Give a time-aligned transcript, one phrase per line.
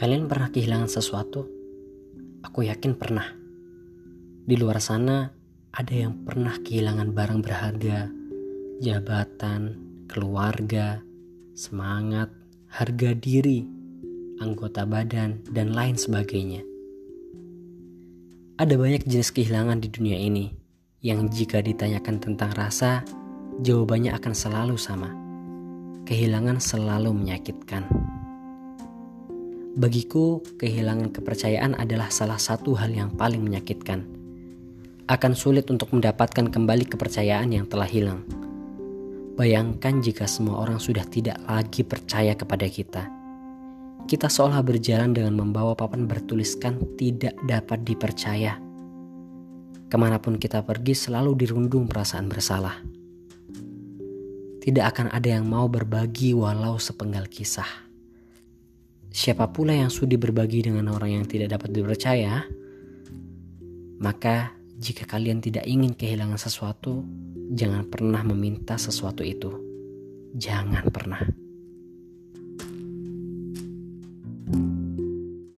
[0.00, 1.44] Kalian pernah kehilangan sesuatu?
[2.40, 3.36] Aku yakin pernah.
[4.48, 5.28] Di luar sana
[5.76, 8.08] ada yang pernah kehilangan barang berharga,
[8.80, 9.76] jabatan,
[10.08, 11.04] keluarga,
[11.52, 12.32] semangat,
[12.72, 13.60] harga diri,
[14.40, 16.64] anggota badan, dan lain sebagainya.
[18.56, 20.48] Ada banyak jenis kehilangan di dunia ini
[21.04, 23.04] yang jika ditanyakan tentang rasa,
[23.60, 25.12] jawabannya akan selalu sama.
[26.08, 27.99] Kehilangan selalu menyakitkan.
[29.70, 34.02] Bagiku, kehilangan kepercayaan adalah salah satu hal yang paling menyakitkan.
[35.06, 38.26] Akan sulit untuk mendapatkan kembali kepercayaan yang telah hilang.
[39.38, 43.06] Bayangkan jika semua orang sudah tidak lagi percaya kepada kita.
[44.10, 48.58] Kita seolah berjalan dengan membawa papan bertuliskan tidak dapat dipercaya.
[49.86, 52.74] Ke mana pun kita pergi selalu dirundung perasaan bersalah.
[54.58, 57.89] Tidak akan ada yang mau berbagi walau sepenggal kisah.
[59.10, 62.46] Siapa pula yang sudi berbagi dengan orang yang tidak dapat dipercaya?
[63.98, 67.02] Maka, jika kalian tidak ingin kehilangan sesuatu,
[67.50, 69.50] jangan pernah meminta sesuatu itu.
[70.38, 71.26] Jangan pernah.